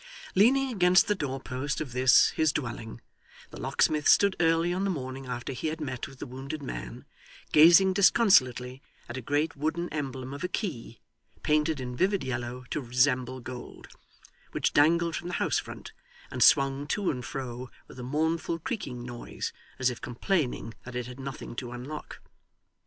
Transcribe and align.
Leaning 0.33 0.71
against 0.71 1.05
the 1.07 1.13
door 1.13 1.39
post 1.39 1.79
of 1.79 1.91
this, 1.91 2.29
his 2.29 2.51
dwelling, 2.51 3.01
the 3.51 3.59
locksmith 3.61 4.07
stood 4.09 4.35
early 4.39 4.73
on 4.73 4.83
the 4.83 4.89
morning 4.89 5.27
after 5.27 5.53
he 5.53 5.67
had 5.67 5.79
met 5.79 6.07
with 6.07 6.17
the 6.17 6.25
wounded 6.25 6.63
man, 6.63 7.05
gazing 7.51 7.93
disconsolately 7.93 8.81
at 9.07 9.15
a 9.15 9.21
great 9.21 9.55
wooden 9.55 9.87
emblem 9.93 10.33
of 10.33 10.43
a 10.43 10.47
key, 10.47 10.99
painted 11.43 11.79
in 11.79 11.95
vivid 11.95 12.23
yellow 12.23 12.63
to 12.71 12.81
resemble 12.81 13.39
gold, 13.41 13.89
which 14.53 14.73
dangled 14.73 15.15
from 15.15 15.27
the 15.27 15.35
house 15.35 15.59
front, 15.59 15.91
and 16.31 16.41
swung 16.41 16.87
to 16.87 17.11
and 17.11 17.23
fro 17.23 17.69
with 17.87 17.99
a 17.99 18.03
mournful 18.03 18.57
creaking 18.57 19.03
noise, 19.05 19.53
as 19.77 19.91
if 19.91 20.01
complaining 20.01 20.73
that 20.83 20.95
it 20.95 21.05
had 21.05 21.19
nothing 21.19 21.55
to 21.55 21.71
unlock. 21.71 22.21